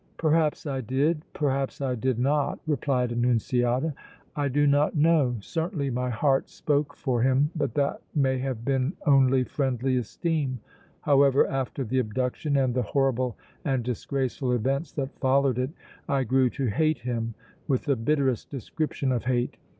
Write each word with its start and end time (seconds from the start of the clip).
"Perhaps 0.17 0.65
I 0.65 0.81
did, 0.81 1.21
perhaps 1.31 1.79
I 1.79 1.93
did 1.93 2.17
not!" 2.17 2.57
replied 2.65 3.11
Annunziata. 3.11 3.93
"I 4.35 4.47
do 4.47 4.65
not 4.65 4.95
know! 4.95 5.35
Certainly 5.41 5.91
my 5.91 6.09
heart 6.09 6.49
spoke 6.49 6.95
for 6.95 7.21
him, 7.21 7.51
but 7.55 7.75
that 7.75 8.01
may 8.15 8.39
have 8.39 8.65
been 8.65 8.93
only 9.05 9.43
friendly 9.43 9.97
esteem! 9.97 10.57
However, 11.01 11.45
after 11.45 11.83
the 11.83 11.99
abduction 11.99 12.57
and 12.57 12.73
the 12.73 12.81
horrible 12.81 13.37
and 13.63 13.83
disgraceful 13.83 14.53
events 14.53 14.91
that 14.93 15.19
followed 15.19 15.59
it, 15.59 15.69
I 16.09 16.23
grew 16.23 16.49
to 16.49 16.65
hate 16.65 16.97
him 17.01 17.35
with 17.67 17.85
the 17.85 17.95
bitterest 17.95 18.49
description 18.49 19.11
of 19.11 19.25
hate! 19.25 19.55